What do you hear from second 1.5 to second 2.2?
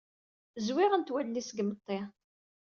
imeṭṭi.